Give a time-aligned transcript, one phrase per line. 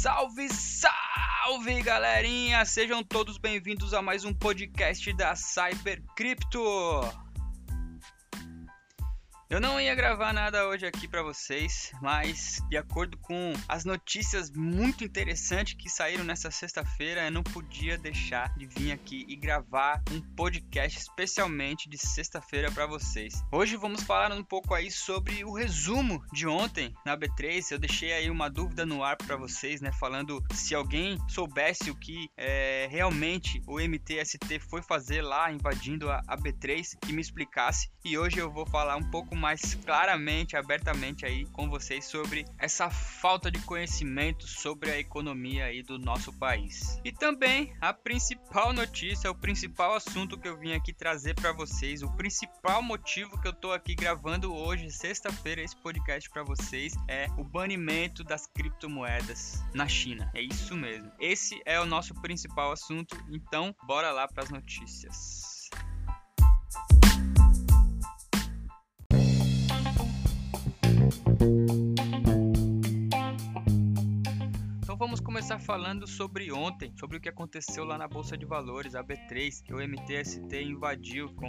[0.00, 2.64] Salve, salve, galerinha!
[2.64, 6.60] Sejam todos bem-vindos a mais um podcast da Cyber Crypto.
[9.50, 14.50] Eu não ia gravar nada hoje aqui para vocês, mas de acordo com as notícias
[14.50, 20.02] muito interessantes que saíram nessa sexta-feira, eu não podia deixar de vir aqui e gravar
[20.12, 23.42] um podcast especialmente de sexta-feira para vocês.
[23.50, 27.70] Hoje vamos falar um pouco aí sobre o resumo de ontem na B3.
[27.70, 31.96] Eu deixei aí uma dúvida no ar para vocês, né, falando se alguém soubesse o
[31.96, 37.90] que é, realmente o MTST foi fazer lá invadindo a, a B3, que me explicasse.
[38.04, 42.90] E hoje eu vou falar um pouco mais claramente, abertamente aí com vocês sobre essa
[42.90, 47.00] falta de conhecimento sobre a economia aí do nosso país.
[47.04, 52.02] E também a principal notícia, o principal assunto que eu vim aqui trazer para vocês,
[52.02, 57.28] o principal motivo que eu tô aqui gravando hoje, sexta-feira, esse podcast para vocês é
[57.36, 60.30] o banimento das criptomoedas na China.
[60.34, 61.10] É isso mesmo.
[61.20, 65.57] Esse é o nosso principal assunto, então bora lá para as notícias.
[75.28, 79.62] Começar falando sobre ontem, sobre o que aconteceu lá na Bolsa de Valores, a B3,
[79.62, 81.46] que o MTST invadiu com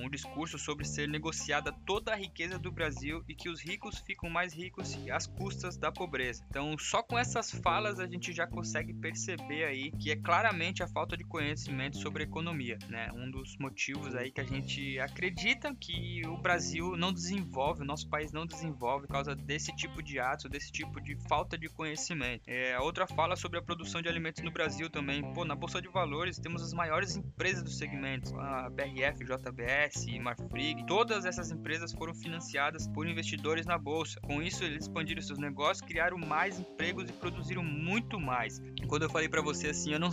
[0.00, 4.30] um discurso sobre ser negociada toda a riqueza do Brasil e que os ricos ficam
[4.30, 6.44] mais ricos às custas da pobreza.
[6.48, 10.86] Então, só com essas falas a gente já consegue perceber aí que é claramente a
[10.86, 13.10] falta de conhecimento sobre economia, né?
[13.12, 18.08] Um dos motivos aí que a gente acredita que o Brasil não desenvolve, o nosso
[18.08, 22.44] país não desenvolve por causa desse tipo de atos, desse tipo de falta de conhecimento.
[22.46, 25.20] É, outra outra fala sobre a produção de alimentos no Brasil também.
[25.34, 30.86] Pô, na Bolsa de Valores temos as maiores empresas do segmento, a BRF, JBS, Marfrig.
[30.86, 34.20] Todas essas empresas foram financiadas por investidores na bolsa.
[34.20, 38.62] Com isso, eles expandiram seus negócios, criaram mais empregos e produziram muito mais.
[38.86, 40.12] Quando eu falei para você assim, eu não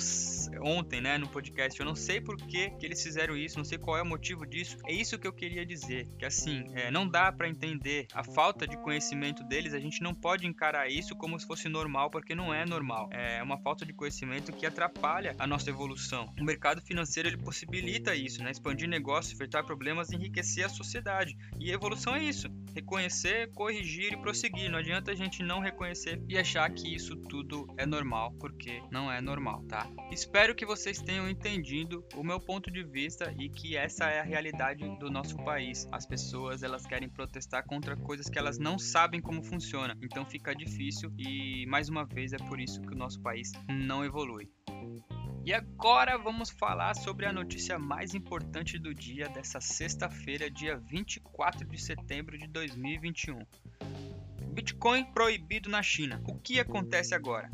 [0.63, 3.77] ontem, né, no podcast, eu não sei por que, que eles fizeram isso, não sei
[3.77, 4.75] qual é o motivo disso.
[4.87, 8.65] É isso que eu queria dizer, que assim, é, não dá para entender a falta
[8.65, 9.75] de conhecimento deles.
[9.75, 12.92] A gente não pode encarar isso como se fosse normal, porque não é normal.
[13.11, 16.33] É uma falta de conhecimento que atrapalha a nossa evolução.
[16.39, 18.51] O mercado financeiro ele possibilita isso, né?
[18.51, 21.37] Expandir negócios, enfrentar problemas, enriquecer a sociedade.
[21.59, 24.69] E evolução é isso: reconhecer, corrigir e prosseguir.
[24.69, 29.11] Não adianta a gente não reconhecer e achar que isso tudo é normal, porque não
[29.11, 29.89] é normal, tá?
[30.11, 34.23] Espero que vocês tenham entendido o meu ponto de vista e que essa é a
[34.23, 35.87] realidade do nosso país.
[35.91, 39.97] As pessoas elas querem protestar contra coisas que elas não sabem como funciona.
[40.01, 44.03] Então fica difícil e mais uma vez é por isso que o nosso país não
[44.03, 44.49] evolui.
[45.45, 51.67] E agora vamos falar sobre a notícia mais importante do dia dessa sexta-feira, dia 24
[51.67, 53.39] de setembro de 2021.
[54.53, 56.23] Bitcoin proibido na China.
[56.29, 57.51] O que acontece agora?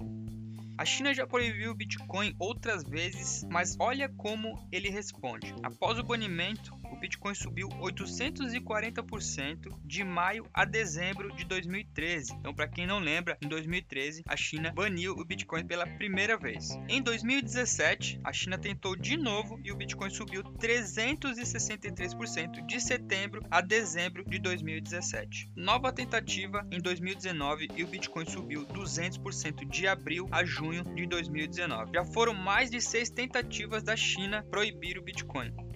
[0.78, 5.56] A China já proibiu o Bitcoin outras vezes, mas olha como ele responde.
[5.64, 12.34] Após o banimento, o Bitcoin subiu 840% de maio a dezembro de 2013.
[12.34, 16.78] Então, para quem não lembra, em 2013 a China baniu o Bitcoin pela primeira vez.
[16.88, 23.62] Em 2017, a China tentou de novo e o Bitcoin subiu 363% de setembro a
[23.62, 25.52] dezembro de 2017.
[25.56, 31.92] Nova tentativa em 2019 e o Bitcoin subiu 200% de abril a junho de 2019.
[31.94, 35.69] Já foram mais de seis tentativas da China proibir o Bitcoin.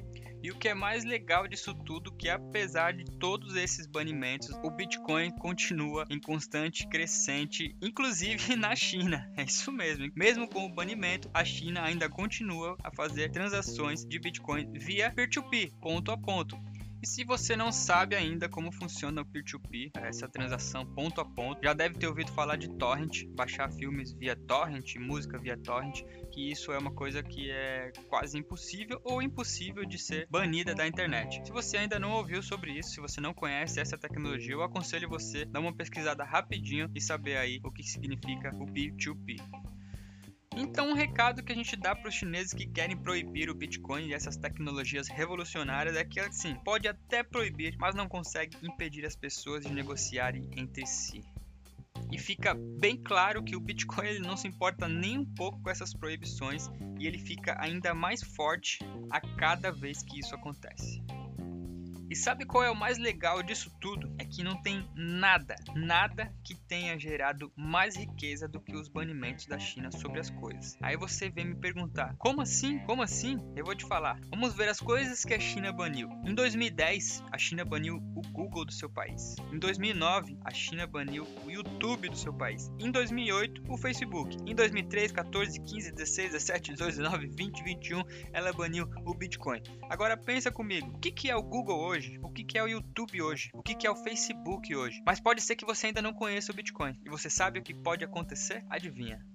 [0.44, 4.70] E o que é mais legal disso tudo que apesar de todos esses banimentos, o
[4.70, 9.32] Bitcoin continua em constante crescente, inclusive na China.
[9.38, 10.12] É isso mesmo.
[10.14, 15.70] Mesmo com o banimento, a China ainda continua a fazer transações de Bitcoin via peer-to-peer,
[15.70, 16.60] -peer, ponto a ponto.
[17.04, 21.26] E se você não sabe ainda como funciona o peer-to-peer, -peer, essa transação ponto a
[21.26, 26.02] ponto, já deve ter ouvido falar de torrent, baixar filmes via torrent, música via torrent,
[26.32, 30.88] que isso é uma coisa que é quase impossível ou impossível de ser banida da
[30.88, 31.46] internet.
[31.46, 35.10] Se você ainda não ouviu sobre isso, se você não conhece essa tecnologia, eu aconselho
[35.10, 39.42] você dar uma pesquisada rapidinho e saber aí o que significa o peer-to-peer.
[39.42, 39.73] -peer.
[40.56, 44.08] Então, um recado que a gente dá para os chineses que querem proibir o Bitcoin
[44.08, 49.16] e essas tecnologias revolucionárias é que, assim, pode até proibir, mas não consegue impedir as
[49.16, 51.24] pessoas de negociarem entre si.
[52.12, 55.70] E fica bem claro que o Bitcoin ele não se importa nem um pouco com
[55.70, 58.80] essas proibições e ele fica ainda mais forte
[59.10, 61.02] a cada vez que isso acontece.
[62.14, 64.14] E sabe qual é o mais legal disso tudo?
[64.20, 69.48] É que não tem nada, nada que tenha gerado mais riqueza do que os banimentos
[69.48, 70.78] da China sobre as coisas.
[70.80, 72.78] Aí você vem me perguntar: como assim?
[72.86, 73.40] Como assim?
[73.56, 74.20] Eu vou te falar.
[74.30, 76.08] Vamos ver as coisas que a China baniu.
[76.24, 79.36] Em 2010, a China baniu o Google do seu país.
[79.52, 82.72] Em 2009, a China baniu o YouTube do seu país.
[82.80, 84.38] Em 2008, o Facebook.
[84.46, 89.64] Em 2013, 14, 15, 16, 17, 18, 19, 20, 21, ela baniu o Bitcoin.
[89.90, 92.03] Agora pensa comigo, o que é o Google hoje?
[92.22, 93.50] O que, é o YouTube hoje?
[93.54, 95.02] O que é o Facebook hoje?
[95.06, 97.00] Mas pode ser que você ainda não conheça o Bitcoin.
[97.06, 98.64] E você sabe o que pode acontecer?
[98.70, 99.26] Adivinha.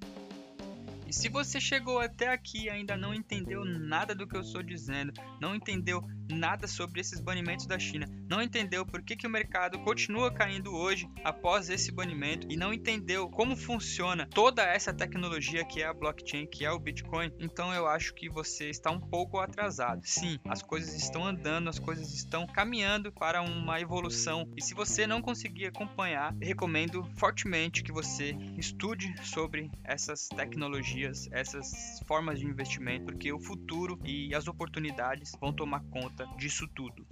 [1.08, 4.62] E se você chegou até aqui e ainda não entendeu nada do que eu estou
[4.62, 5.10] dizendo,
[5.40, 9.78] não entendeu nada sobre esses banimentos da China, não entendeu por que, que o mercado
[9.78, 15.82] continua caindo hoje após esse banimento e não entendeu como funciona toda essa tecnologia que
[15.82, 19.38] é a blockchain, que é o Bitcoin, então eu acho que você está um pouco
[19.38, 20.02] atrasado.
[20.04, 25.06] Sim, as coisas estão andando, as coisas estão caminhando para uma evolução e se você
[25.06, 33.06] não conseguir acompanhar, recomendo fortemente que você estude sobre essas tecnologias, essas formas de investimento,
[33.06, 37.06] porque o futuro e as oportunidades vão tomar conta conta disso tudo.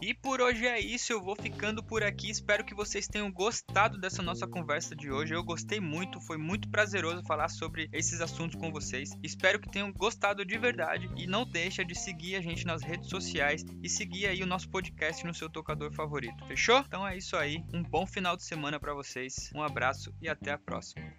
[0.00, 2.28] E por hoje é isso, eu vou ficando por aqui.
[2.28, 5.32] Espero que vocês tenham gostado dessa nossa conversa de hoje.
[5.32, 9.10] Eu gostei muito, foi muito prazeroso falar sobre esses assuntos com vocês.
[9.22, 13.08] Espero que tenham gostado de verdade e não deixa de seguir a gente nas redes
[13.08, 16.44] sociais e seguir aí o nosso podcast no seu tocador favorito.
[16.48, 16.80] Fechou?
[16.80, 17.62] Então é isso aí.
[17.72, 19.52] Um bom final de semana para vocês.
[19.54, 21.12] Um abraço e até a próxima.